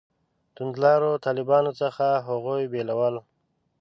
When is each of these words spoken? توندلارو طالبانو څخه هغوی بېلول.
توندلارو 0.55 1.11
طالبانو 1.25 1.71
څخه 1.81 2.05
هغوی 2.27 2.63
بېلول. 2.71 3.15